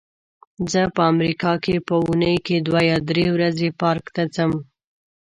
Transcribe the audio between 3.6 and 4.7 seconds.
پارک ته ځم.